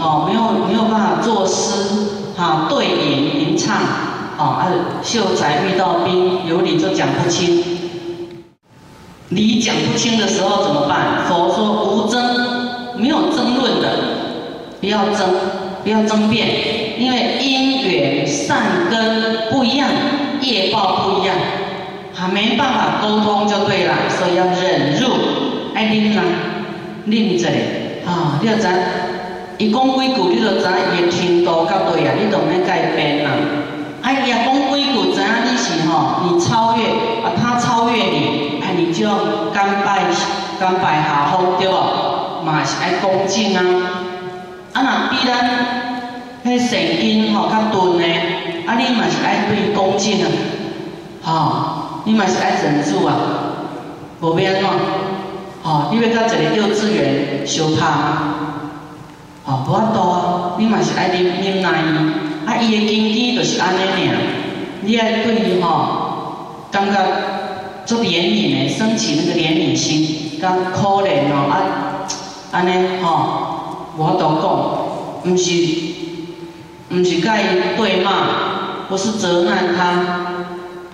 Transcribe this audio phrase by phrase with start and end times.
[0.00, 3.76] 哦，没有没有办法作诗，哈，对吟吟唱，
[4.38, 4.68] 哦，啊，
[5.02, 7.62] 秀才遇到兵，有理就讲不清，
[9.30, 11.24] 理讲不清的时候怎么办？
[11.28, 13.88] 佛说无争，没有争论的，
[14.80, 15.28] 不要争，
[15.82, 19.88] 不要争辩，因为因缘善根不一样，
[20.40, 21.36] 业报不一样，
[22.14, 25.08] 还没办法沟通就对了，所以要忍入，
[25.74, 26.22] 爱忍啦，
[27.06, 27.48] 忍者。
[28.04, 28.66] 啊，你要知，
[29.62, 33.30] 伊讲几句，你就知伊的程度到对啊，你都免改变啦。
[34.02, 36.84] 哎呀，讲几句，知影你是吼，你超越
[37.22, 39.14] 啊，他超越你，啊，你就要
[39.54, 40.02] 甘拜
[40.58, 42.42] 甘拜下风，对无？
[42.44, 43.62] 嘛是爱恭敬啊。
[44.72, 45.48] 啊，若比咱
[46.44, 50.28] 迄神经吼较钝诶，啊，你嘛是爱对恭敬啊。
[51.22, 53.14] 吼，你嘛是爱忍住啊，
[54.20, 54.64] 无变怎？
[55.62, 57.86] 哦，你要甲一个幼稚园相拍，
[59.44, 64.16] 哦，无法度啊，你嘛是爱忍忍耐伊，啊，伊的根基就是安尼尔，
[64.82, 66.94] 你爱对伊吼，感觉
[67.84, 72.06] 做怜悯的，升起那个怜悯心，甲可怜哦， 啊，
[72.52, 75.52] 安尼吼，无法度讲，毋是，
[76.90, 77.42] 毋是甲伊
[77.76, 80.04] 对骂，不是责难他，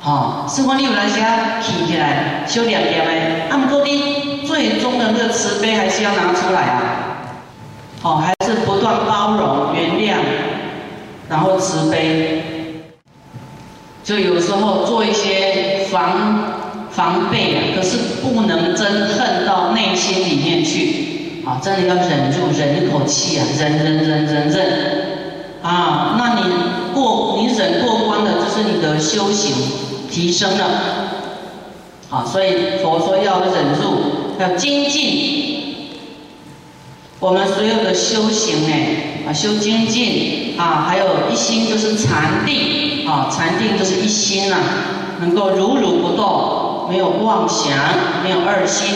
[0.00, 4.26] 吼，是讲你有当时啊气起来，小念念的，啊，毋过你。
[4.48, 7.07] 最终的那个慈悲还是要拿出来啊！
[8.00, 10.18] 好，还是不断包容、原谅，
[11.28, 12.42] 然后慈悲。
[14.04, 16.44] 就有时候做一些防
[16.90, 21.60] 防备啊，可是不能真恨到内心里面去啊！
[21.62, 24.58] 真的要忍住，忍一口气啊，忍忍忍忍忍
[25.62, 26.14] 啊！
[26.16, 26.42] 那你
[26.94, 29.54] 过你忍过关的，就是你的修行
[30.10, 30.64] 提升了。
[32.10, 34.38] 啊，所以佛说要忍住。
[34.40, 35.57] 要精进，
[37.20, 38.74] 我们所有的修行呢，
[39.26, 44.56] 啊，修精进啊，还有一心就是禅定啊，禅定就是一心呐，
[45.18, 47.76] 能够如如不动，没有妄想，
[48.22, 48.94] 没有二心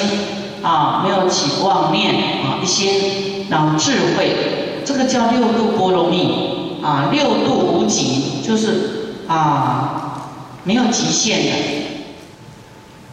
[0.62, 10.28] 啊，没有起妄念啊，一心然后智慧，这个叫六度波罗蜜啊，六度无极，就是啊，
[10.62, 11.52] 没有极限的。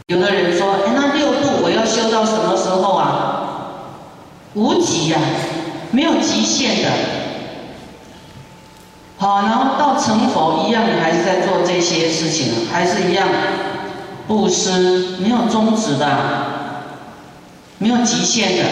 [0.06, 3.39] 有的人说，哎，那六度我要修到什么时候啊？
[4.56, 5.20] 无极呀，
[5.92, 6.90] 没有极限的。
[9.18, 13.28] 好，然后到成佛一样，你还是在做这些事情，还是一样
[14.28, 16.08] 布施，没有终止的，
[17.78, 18.64] 没有极限的。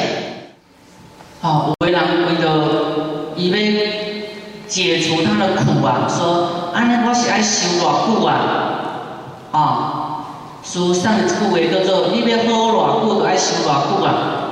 [1.41, 4.29] 好，为难为的以为
[4.67, 8.33] 解除他的苦啊，说，安尼我是爱修多久啊？
[9.51, 10.03] 啊。
[10.63, 14.46] 书上这个为叫做：你要好偌久，就爱修偌久啊！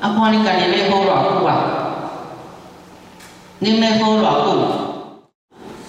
[0.00, 1.06] 啊，看你家己要好偌
[1.40, 1.50] 久啊！
[3.58, 4.50] 你要好偌久？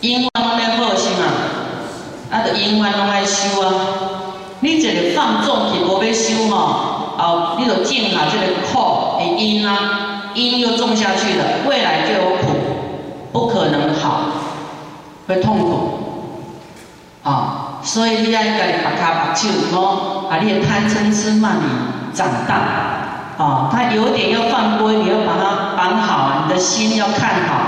[0.01, 1.23] 永远拢要好是嘛？
[2.31, 3.65] 啊，就永远拢爱修啊！
[4.61, 12.53] 你一个放纵去无要修吼，后你就种下这个苦的因啊，因又种下去了，未来就有苦，
[13.33, 14.21] 不可能好，
[15.27, 15.89] 会痛苦
[17.23, 17.79] 啊！
[17.83, 22.86] 所以你要家己把卡把手，哦，啊，你的贪嗔痴慢疑长大，
[23.37, 27.61] 哦，他有点要犯规，你要把它绑好，你的心要看好，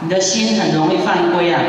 [0.00, 1.60] 你的心很容易犯规啊，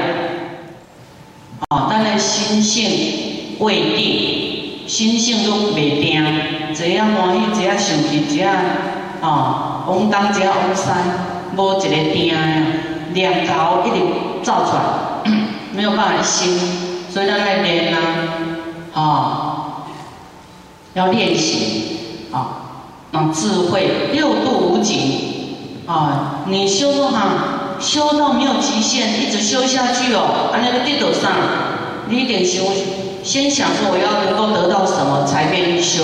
[1.69, 6.21] 哦，但是心性未定，心性都未定，
[6.71, 8.51] 一下欢喜，一下生气，一下
[9.21, 10.89] 哦，往东一下往西，
[11.55, 12.37] 无一个定的，
[13.13, 14.05] 念头一直
[14.43, 15.31] 造出来，
[15.71, 16.59] 没有办法心。
[17.09, 17.97] 所以在那边呢，
[18.93, 19.85] 啊，
[20.93, 21.96] 要练习
[23.11, 31.31] 啊，智慧六度无极啊，你修哈，修到没有极限，一直修下去哦，啊那个地头上，
[32.09, 32.63] 你一点修，
[33.23, 36.03] 先想说我要能够得到什么才愿意修，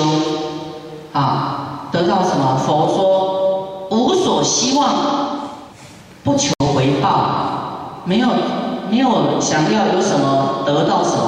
[1.11, 2.57] 啊，得到什么？
[2.65, 4.89] 佛说无所希望，
[6.23, 8.27] 不求回报，没有。
[8.89, 11.23] 没有想要有什么得到什么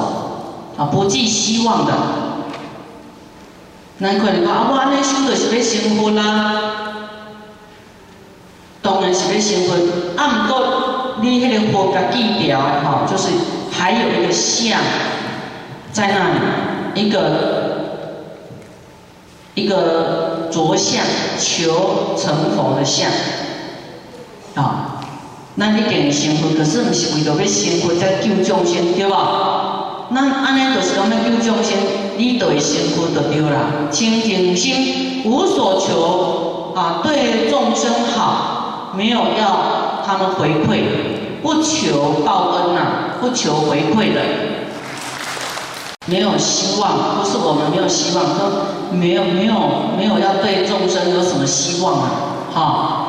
[0.76, 1.92] 啊，不寄希望的。
[3.98, 6.20] 难怪你讲啊，我安尼修就是要成佛啦，
[8.82, 9.74] 当然是要成佛。
[10.20, 13.28] 啊，不过你迄个佛甲记条吼，就是
[13.70, 14.78] 还有一个相
[15.92, 16.28] 在那
[16.94, 17.18] 里，一个
[19.54, 21.02] 一个着相
[21.38, 23.10] 求成佛的相
[24.56, 24.92] 啊。
[25.54, 30.08] 那你定成佛，可是毋是为着要成佛才救众生，对吧？
[30.14, 31.72] 咱安尼就是讲要救众生，
[32.16, 33.88] 你就会成佛就对啦。
[33.90, 40.82] 清净心无所求啊，对众生好，没有要他们回馈，
[41.42, 44.20] 不求报恩呐，不求回馈的，
[46.06, 49.54] 没有希望，不是我们没有希望，说没有没有
[49.96, 52.10] 没有要对众生有什么希望啊，
[52.54, 53.02] 哈。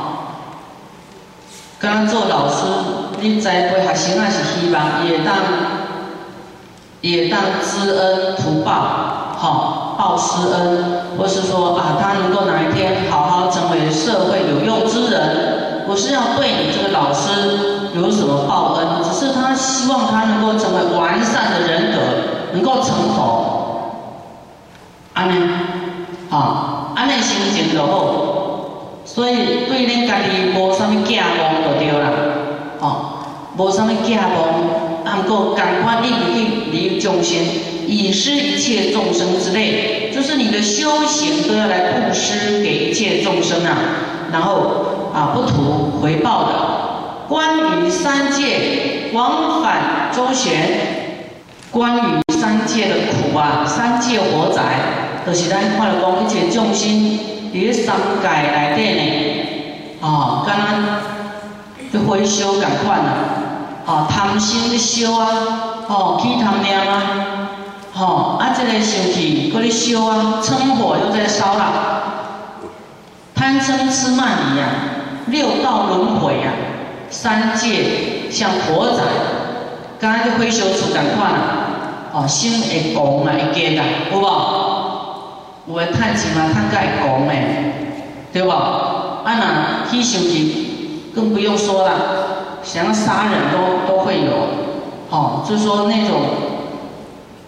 [1.79, 2.65] 刚刚做老师，
[3.21, 5.35] 你栽培学生也是希望也当
[7.01, 8.71] 也当知恩图报，
[9.37, 21.99] 好报师恩，或是说啊，他能够哪一天好好成为社会有用之人，不是要对你这个老师有什么报恩，只是他希望他能够成为完善的人格，
[22.53, 23.91] 能够成佛，
[25.13, 25.47] 安尼，
[26.29, 28.23] 好，安尼心情就好。
[29.05, 32.09] 所以对恁家己无啥物寄望就对啦，
[32.81, 33.01] 吼，
[33.55, 34.27] 无啥物寄望，
[35.07, 37.37] 啊，毋过赶快立立立众生，
[37.87, 43.77] 以施一切众生之类，就是你的修行都要来布施给一切众生啊，
[44.33, 46.49] 然后啊不图回报的。
[47.29, 50.51] 关于三界往返周旋，
[51.71, 54.61] 关于三界的苦啊，三界火灾，
[55.25, 57.19] 都是咱看了讲一切众生。
[57.53, 59.01] 伫三界内底呢，
[60.01, 60.57] 哦，敢
[61.91, 63.36] 若去回修共款啊，
[63.87, 65.27] 哦，贪心咧烧啊，
[65.87, 67.01] 哦，起贪念啊，
[67.95, 72.03] 哦，啊，这个生气搁咧修啊，嗔火又在烧啦，
[73.33, 74.67] 贪嗔痴慢疑啊，
[75.27, 76.51] 六道轮回啊，
[77.09, 79.01] 三界像火仔，
[79.97, 84.27] 敢若去回修出共款啊，哦，心会狂啊，会惊啊，有无？
[85.69, 87.73] 有诶趁钱嘛，趁甲会讲诶，
[88.33, 88.51] 对无？
[88.51, 91.91] 啊那去生气更不用说了，
[92.67, 94.31] 想要杀人都都会有，
[95.09, 96.19] 哦，就是说那种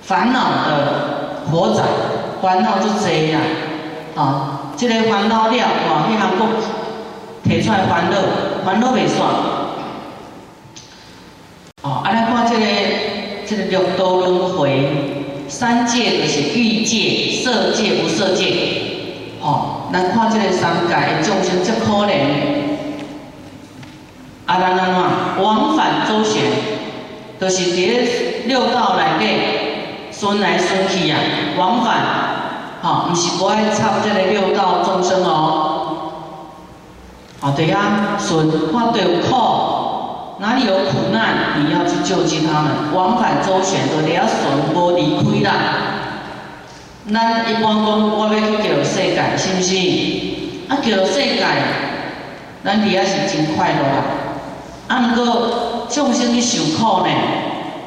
[0.01, 1.83] 烦恼的火仔，
[2.41, 3.39] 烦恼就多啦，
[4.15, 4.23] 啊，
[4.77, 6.47] 这个烦恼了，哇，去韩国
[7.43, 8.15] 提出来烦恼，
[8.65, 9.19] 烦恼未煞，
[11.83, 12.65] 哦，啊，咱看这个
[13.45, 15.15] 这个六道轮回。
[15.49, 18.45] 三界就是欲界、色界、无色界，
[19.41, 20.93] 哦，咱看这个三界
[21.23, 22.58] 众生真可怜，
[24.49, 26.41] 啊，咱安怎往返周旋，
[27.39, 29.29] 都是伫六道内底
[30.11, 31.19] 顺来顺去啊，
[31.55, 31.99] 往返，
[32.81, 36.23] 吼，毋是无爱插这个六道众生哦，
[37.41, 39.29] 啊，对啊，顺看到有苦。
[40.39, 45.53] 哪里有苦难，你要去救济他们，往返周旋都得要顺波离开啦。
[47.13, 47.85] 咱一般讲，
[48.17, 49.75] 我要去救世界，是毋是？
[50.69, 51.45] 啊，救世界，
[52.63, 54.18] 咱伫遐是真快乐啦。
[54.89, 57.13] 啊，能够众生去受苦呢，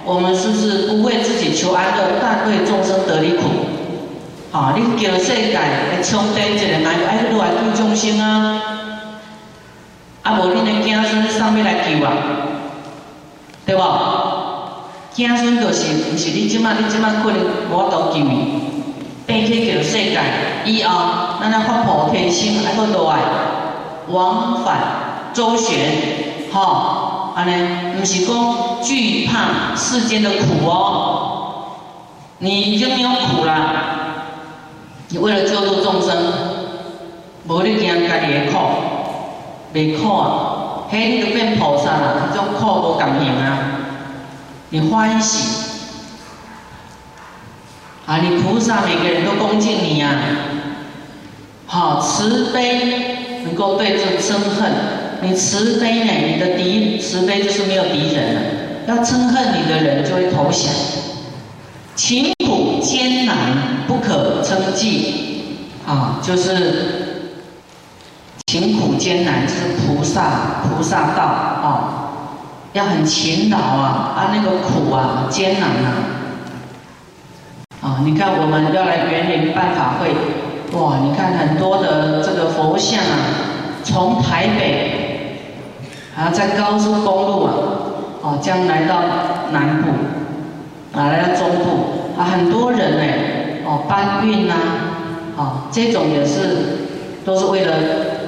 [0.05, 3.43] 我们是不是不为自己求安乐，但为众生得离苦？
[4.53, 8.63] 啊，你叫世界，来冲顶一个，来爱落来救众生啊！
[10.23, 12.13] 啊，无恁的子孙上要来救啊，
[13.67, 13.81] 对无？
[15.11, 18.61] 子孙就是毋是你即马，你即马可能无法度救伊，
[19.27, 20.21] 变去叫世界
[20.65, 23.19] 以后，咱来发菩提心，爱去倒来
[24.09, 24.79] 往返
[25.33, 25.79] 周旋，
[26.53, 31.77] 吼，安尼毋是讲惧怕世间的苦哦，
[32.39, 33.75] 你已经没有苦了，
[35.09, 36.17] 你为了救度众生，
[37.47, 38.59] 无你惊家己的苦。
[39.75, 43.59] 袂苦啊，嘿，你就变菩萨啦，这种苦无感应啊，
[44.69, 45.71] 你欢喜，
[48.05, 50.11] 啊，你菩萨每个人都恭敬你呀，
[51.67, 54.73] 好慈悲，能够对这憎恨，
[55.23, 58.41] 你慈悲呢，你的敌慈悲就是没有敌人了，
[58.87, 60.71] 要憎恨你的人就会投降，
[61.95, 67.09] 勤苦艰难不可称计，啊，就是。
[68.49, 71.23] 勤苦艰难是菩萨菩萨道。
[71.23, 72.11] 啊，
[72.75, 75.95] 要很勤劳啊，啊那个苦啊艰难啊，
[77.81, 80.11] 啊你看我们要来园林办法会，
[80.79, 83.17] 哇你看很多的这个佛像啊，
[83.83, 85.02] 从台北，
[86.15, 87.53] 还要在高速公路啊，
[88.23, 89.03] 哦将来到
[89.53, 89.89] 南部，
[90.99, 93.03] 啊来到中部，啊很多人呢，
[93.65, 94.55] 哦搬运呐，
[95.37, 97.75] 啊这种也是都是为了。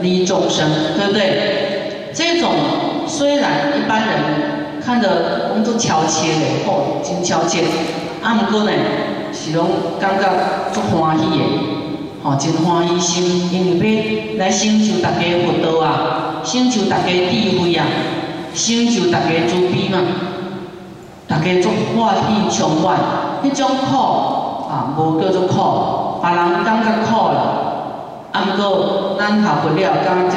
[0.02, 2.12] 利众生，对不对？
[2.12, 2.50] 这种
[3.06, 4.10] 虽然一般人
[4.84, 7.62] 看着我们都悄切的，哦，真悄切。
[8.22, 8.70] 啊，毋过呢，
[9.32, 9.66] 是拢
[9.98, 10.28] 感觉
[10.74, 11.42] 足欢喜的，
[12.22, 17.86] 哦，真欢喜心，因为要来成就大家福德啊，成就大家智慧啊，
[18.54, 19.98] 成就大家慈悲嘛，
[21.26, 22.98] 大家做欢喜充满。
[23.42, 23.96] 迄种苦
[24.68, 28.30] 啊，无叫做苦，别人感觉苦了。
[28.32, 30.36] 啊，毋过咱学不了，感觉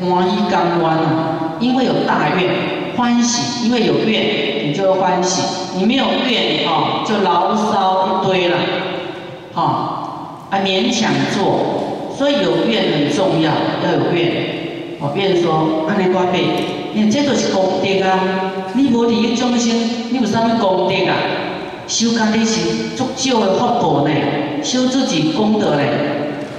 [0.00, 5.42] 欢喜甘愿啊，因为有大愿欢喜，因为有愿你就欢喜，
[5.76, 8.56] 你没有愿哦就牢骚一堆了，
[9.54, 9.62] 哈，
[10.50, 13.52] 啊勉强做，所以有愿很重要，
[13.84, 14.57] 要有愿。
[15.00, 16.42] 我愿说，安尼我背，
[16.92, 18.18] 因为这都是功德啊，
[18.74, 19.70] 你无利益众生，
[20.10, 21.14] 你有啥物功德啊？
[21.86, 24.10] 修家己是足少的福报呢，
[24.62, 25.82] 修自己功德呢，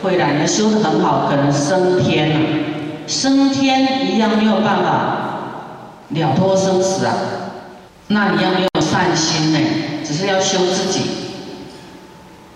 [0.02, 2.36] 会然呢修得很好，可能升天了，
[3.06, 5.60] 升天一样没有办法
[6.10, 7.14] 了脱生死啊。
[8.08, 9.60] 那你要没有善心呢，
[10.04, 11.02] 只是要修自己，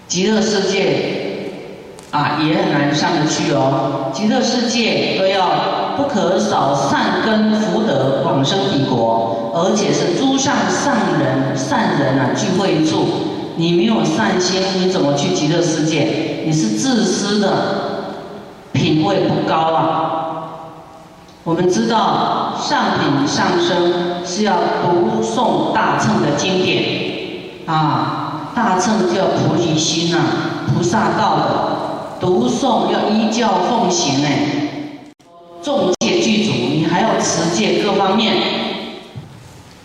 [0.08, 1.13] 极乐世界
[2.14, 4.10] 啊也很难上得去哦。
[4.14, 9.52] 极乐世界都要不可少善根福德往生彼国。
[9.56, 13.06] 而且是诸上善人、善人啊聚会处，
[13.56, 16.42] 你没有善心，你怎么去极乐世界？
[16.44, 17.52] 你是自私的，
[18.72, 20.24] 品位不高啊！
[21.44, 30.18] 我们知道上品上升是要读诵大乘的经典啊，大乘叫菩提心呐，
[30.74, 31.46] 菩萨道的
[32.24, 34.48] 读诵要依教奉行哎，
[35.62, 38.34] 众戒具足，你还要持戒各方面。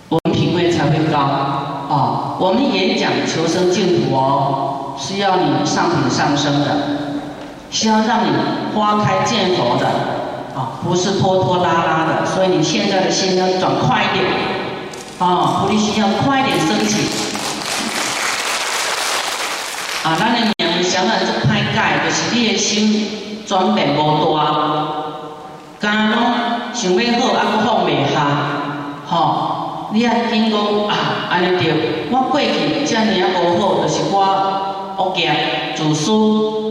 [0.08, 2.36] 我们品位才会高啊！
[2.38, 6.76] 我们演讲求生净土哦，是要你上品上升的，
[7.72, 8.30] 是要让你
[8.72, 9.88] 花开见佛的
[10.54, 12.24] 啊，不是拖拖拉拉的。
[12.24, 14.24] 所以你现在的心要转快一点
[15.18, 16.98] 啊，菩提心要快点升起
[20.04, 20.16] 啊！
[20.20, 20.52] 那你
[20.88, 24.40] 想来做歹解，就是你的心转变无大，
[25.78, 26.18] 刚拢
[26.72, 28.16] 想要好，还佫放袂下，
[29.06, 29.14] 吼。
[29.90, 30.92] 你啊，紧讲啊，
[31.30, 32.08] 安尼对。
[32.10, 34.16] 我过去遮尔啊无好，就是我
[34.98, 36.10] 恶业自私，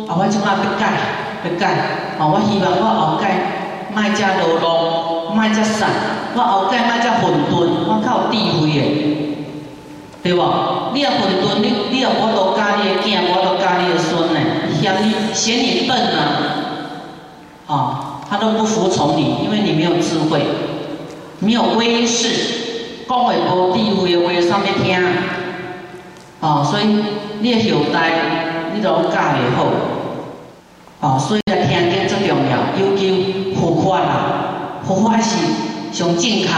[0.07, 0.81] 啊，我即摆要改，
[1.43, 1.61] 要改。
[2.19, 3.25] 啊，我希望我后改
[3.93, 5.89] 莫遮落落，莫遮散，
[6.35, 7.55] 我后改莫遮混沌，
[7.85, 9.26] 我较有智慧的，
[10.27, 10.91] 对无？
[10.93, 14.39] 你啊混沌，你你啊我都教你的囝，我都教你的孙呢，
[14.81, 16.19] 嫌你嫌你笨啊，
[17.67, 20.41] 啊，他都不服从你，因为你没有智慧，
[21.39, 23.05] 没有威势。
[23.07, 24.99] 讲话无智慧的话，啥物听？
[26.41, 26.83] 哦，所以
[27.39, 28.11] 你的后代，
[28.75, 29.65] 你都教袂好。
[30.99, 35.37] 哦，所以来听经最重要，尤其佛法啦，佛法是
[35.93, 36.49] 上正确的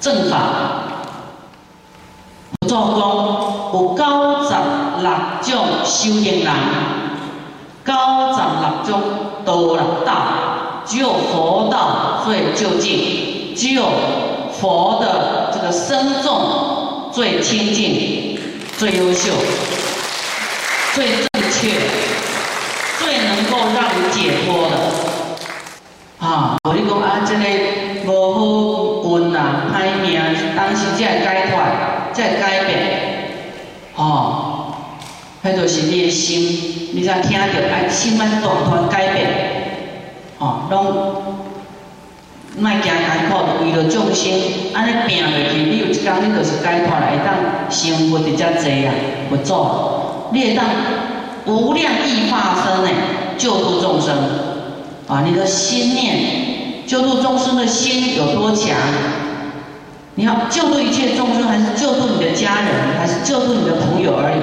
[0.00, 0.79] 正法。
[2.70, 3.02] 佛祖讲
[3.72, 4.00] 有九
[4.44, 4.54] 十
[5.02, 5.10] 六
[5.42, 5.50] 种
[5.84, 6.54] 修行人，
[7.84, 7.92] 九
[8.32, 8.90] 十六种
[9.44, 10.12] 道六道，
[10.86, 13.82] 只有佛道最究竟，只有。
[14.52, 18.38] 佛的这个身众最清净、
[18.76, 19.32] 最优秀、
[20.92, 21.70] 最正确、
[22.98, 24.76] 最能够让你解脱的
[26.18, 26.58] 啊！
[26.68, 27.40] 我你讲啊，这个
[28.06, 29.38] 无好运呐，
[29.72, 30.20] 歹命，
[30.54, 31.58] 当时才会解脱，
[32.12, 32.70] 才会改变。
[33.96, 34.74] 哦，
[35.42, 39.26] 迄就是你的心，你才听到爱心安断断改变。
[40.38, 41.36] 哦，拢。
[42.58, 44.28] 卖惊艰苦，为了众生，
[44.74, 48.92] 安尼拼落去，你有一天你就是解脱来，会当生活直接济啊，
[49.30, 50.64] 佛祖，你会当
[51.46, 52.92] 无量亿化身诶，
[53.38, 54.14] 救度众生
[55.06, 55.22] 啊！
[55.24, 58.76] 你的心念救度众生的心有多强？
[60.16, 64.40] 你要救度一切众生，还是救度你的家人，还是救度你的朋友而已？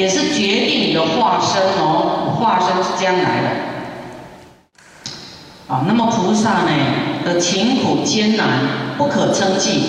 [0.00, 3.48] 也是决定你的化身哦，化身是将来的。
[5.68, 6.70] 啊，那么菩萨呢
[7.22, 8.48] 的勤苦艰难
[8.96, 9.82] 不可称计，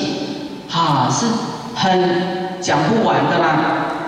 [0.70, 1.28] 哈，是
[1.76, 3.48] 很讲不完的啦。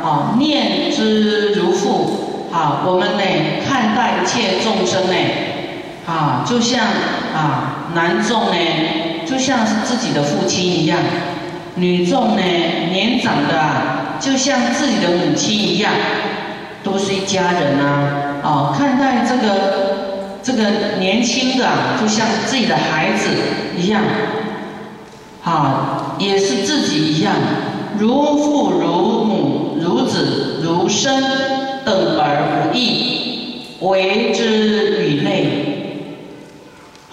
[0.03, 3.23] 啊，念之如父，啊，我们呢
[3.65, 5.15] 看待一切众生呢，
[6.05, 6.85] 啊，就像
[7.33, 8.57] 啊男众呢，
[9.25, 10.99] 就像是自己的父亲一样，
[11.75, 12.41] 女众呢
[12.91, 15.91] 年长的啊就像自己的母亲一样，
[16.83, 18.39] 都是一家人啊。
[18.43, 20.03] 啊，看待这个。
[20.45, 21.65] 这个年轻的
[22.01, 23.29] 就像自己的孩子
[23.77, 24.03] 一样，
[25.41, 27.33] 啊，也是自己一样，
[27.97, 31.15] 如父如母如子如生，
[31.85, 36.03] 等而不异，为之与类。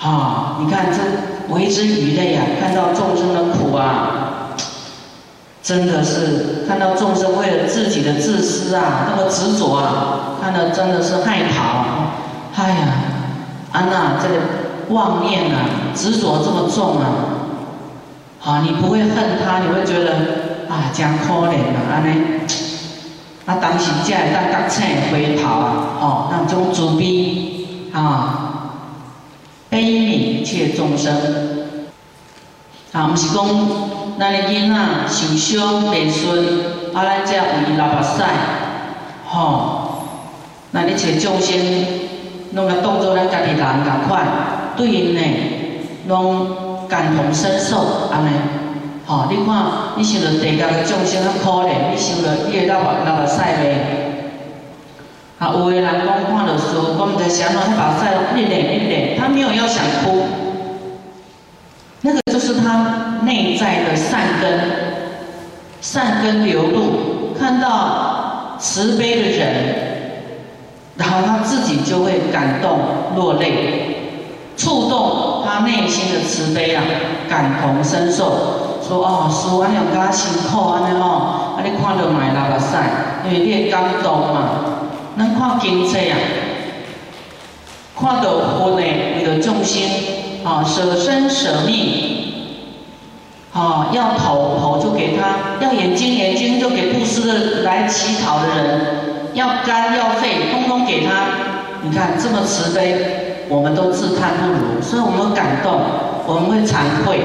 [0.01, 4.20] 啊，你看这为之与类啊，看到众生的苦啊，
[5.63, 12.15] 真的是看到众生为了自己的自私啊，那么执着啊，看到真的是害怕啊，
[12.57, 12.77] 哎呀。
[13.73, 14.35] 安娜，这个
[14.89, 17.07] 妄念啊，执着这么重啊，
[18.41, 20.11] 好，你不会恨他，你会觉得
[20.69, 22.21] 啊，真可怜啊，安尼，
[23.47, 28.73] 啊，当时才会当觉醒回头啊，哦，那种慈悲啊，
[29.69, 31.15] 悲悯一切众生。
[32.91, 33.47] 啊，毋是讲
[34.21, 34.77] 咱的囡仔
[35.09, 36.45] 受伤袂顺，
[36.93, 38.23] 啊，咱才为伊流目屎，
[39.27, 40.05] 吼，
[40.75, 41.57] 咱一切众生
[42.53, 44.27] 拢甲当作咱家己人共款，
[44.77, 45.23] 对因呢，
[46.07, 48.29] 拢感同身受安尼。
[49.07, 49.65] 吼，你看，
[49.97, 53.73] 你想着地下的众生较可怜，你想着伊会流目流目屎袂？
[55.39, 60.25] 啊，有的人讲看到书，讲在想到他把塞一脸一脸，他没有要想哭，
[62.03, 64.61] 那个就是他内在的善根，
[65.81, 69.47] 善根流露，看到慈悲的人，
[70.97, 72.79] 然后他自己就会感动
[73.17, 73.97] 落泪，
[74.57, 76.83] 触动他内心的慈悲啊，
[77.29, 82.77] 感同身受，说哦，师安尼加辛苦安尼哦，啊你看到买流目屎，
[83.27, 84.51] 因为你会感动嘛。
[85.17, 86.17] 能看经济啊，
[87.99, 88.83] 看到佛呢，
[89.17, 89.83] 为了众生，
[90.43, 92.57] 啊，舍身舍命，
[93.53, 98.81] 啊，要头头就给他，要眼睛眼睛就给布施的来乞讨的人，
[99.35, 101.13] 要肝要肺通通给他。
[101.83, 105.81] 你看这么慈悲，我们都自叹不如，所以我们感动，
[106.27, 107.21] 我们会惭愧，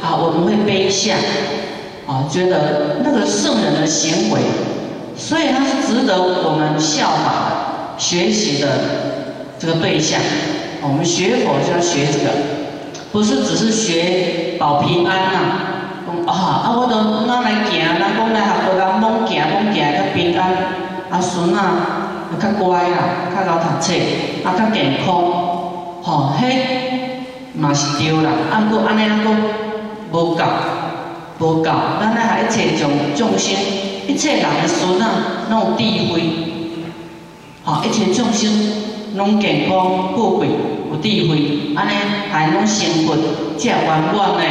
[0.00, 1.14] 好，我们会悲下，
[2.06, 4.40] 啊，觉得那个圣人的行为。
[5.14, 8.68] 所以他是值得我们效法、学习的
[9.58, 10.18] 这个对象。
[10.82, 12.30] 我们学佛就要学这个，
[13.12, 15.38] 不是只是学保平安呐。
[16.26, 16.32] 啊
[16.64, 17.80] 啊，我都哪来行？
[17.98, 20.52] 咱讲来学佛人猛行猛行较平安，
[21.10, 21.60] 啊孙啊
[22.40, 23.92] 较乖啦，较晓读册，
[24.44, 25.14] 啊较健康。
[26.02, 26.42] 吼，迄
[27.54, 28.30] 嘛是对啦。
[28.50, 29.32] 啊，不过安尼啊，讲
[30.10, 30.44] 无够，
[31.38, 31.70] 无够。
[32.00, 33.54] 咱来还切种众生。
[34.08, 36.22] 一切人的孙啊，拢有智慧，
[37.64, 38.50] 吼，一切众生
[39.14, 40.48] 拢健康富贵，
[40.90, 41.92] 有智慧，安尼
[42.30, 43.16] 还拢成佛，
[43.58, 44.42] 遮圆满呢。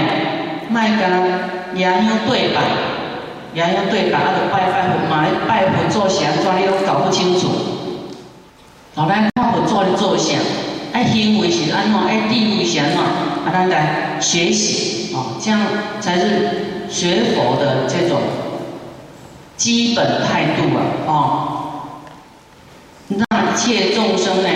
[0.70, 1.10] 莫甲
[1.76, 2.62] 野香对拜，
[3.54, 6.32] 野香对拜，啊，着拜拜佛嘛，拜佛做啥？
[6.32, 7.48] 怎你拢搞不清楚。
[8.96, 10.38] 后来看佛做咧做啥？
[10.94, 12.00] 爱行为是安怎？
[12.06, 13.00] 爱地位是安怎？
[13.00, 15.60] 啊，咱来学习，哦，这样
[16.00, 18.22] 才是学佛的这种。
[19.58, 21.14] 基本态度啊，哦，
[23.10, 24.50] 让一切众生呢，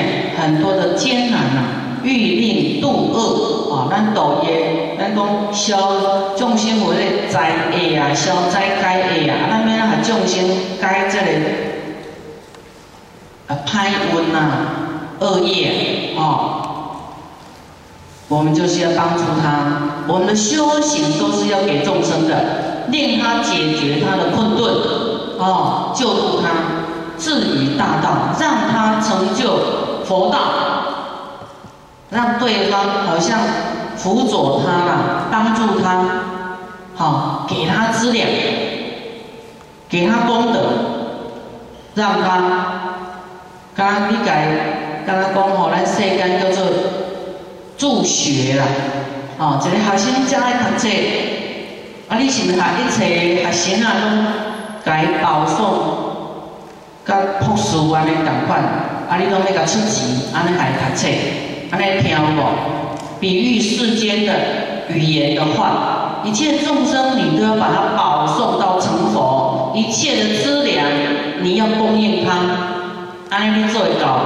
[0.46, 1.60] 很多的艰难呐，
[2.04, 5.76] 欲令度恶啊，咱道业，咱讲消
[6.38, 10.48] 众生为咧灾恶啊，消灾解恶啊，咱免啊众生
[10.80, 11.26] 解这个
[13.48, 14.38] 啊歹运呐，
[15.20, 16.62] 恶业哦，
[18.28, 22.62] 我们就是要帮助他，我们的修行都是要给众生的。
[22.90, 24.72] 令他解决他的困顿，
[25.40, 29.58] 哦，救助他，至于大道，让他成就
[30.06, 30.40] 佛道，
[32.10, 33.40] 让对方好像
[33.98, 36.06] 辅佐他啦，帮助他，
[36.96, 38.28] 好，给他资粮，
[39.90, 40.60] 给他功德，
[41.96, 42.42] 让他，
[43.76, 46.66] 刚你改，刚刚讲好，咱世间叫做
[47.78, 48.66] 助学啦，
[49.38, 50.88] 哦，一个学生正爱读册。
[52.08, 52.20] 啊！
[52.20, 54.28] 你是毋是一切学生啊，拢
[54.84, 55.64] 该保送，
[57.04, 58.62] 甲博士安尼同款？
[59.10, 59.18] 啊！
[59.18, 61.08] 你拢要甲出钱，安尼来读册，
[61.72, 62.40] 安尼听无？
[63.20, 64.34] 比喻世间的
[64.90, 70.88] 语言的话，一切众生你都要把它保送到成佛，一切的资粮
[71.42, 72.32] 你要供应他，
[73.30, 74.18] 安尼你做会到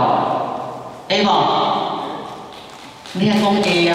[1.10, 1.14] 无？
[1.14, 1.28] 会无？
[3.14, 3.94] 你讲会啊？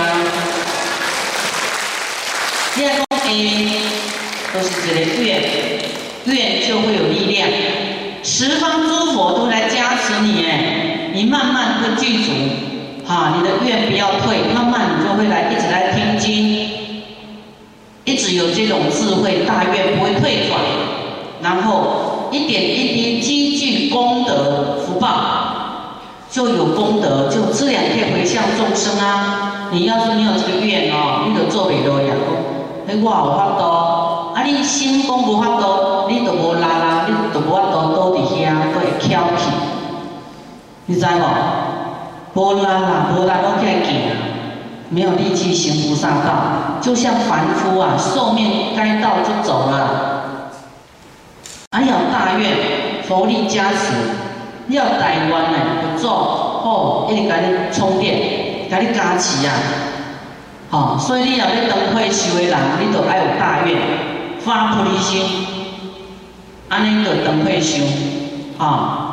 [2.76, 2.92] 你讲？
[4.52, 5.42] 都是一个愿，
[6.26, 7.48] 愿就会有力量，
[8.22, 9.53] 十方诸佛都来，
[11.26, 12.30] 慢慢会记住，
[13.06, 16.68] 哈，你的愿不要退，慢慢你就会来一直来听经，
[18.04, 20.60] 一直有这种智慧大愿不会退转，
[21.42, 25.08] 然后一点一滴积聚功德福报，
[26.30, 29.68] 就有功德，就自然可以回向众生啊。
[29.72, 32.14] 你要是没有这个愿哦，你就做不到呀。
[32.86, 34.42] 迄我有法度，啊！
[34.44, 36.33] 你心功无法度，你就
[40.86, 41.24] 你知无？
[42.34, 43.94] 无力啦，无力都起来行，
[44.90, 50.50] 没有力气行菩萨道，就像凡夫啊，寿命该到就走了。
[51.70, 53.94] 还，有大愿，佛力加持，
[54.68, 56.10] 要台湾呢，不做
[56.62, 59.52] 好，一直给你充电，给你加持啊！
[60.70, 63.78] 哦，所以你要咧登会修的人，你都爱有大愿，
[64.40, 65.22] 发菩提心，
[66.68, 67.82] 安尼就登会修，
[68.58, 69.03] 哦。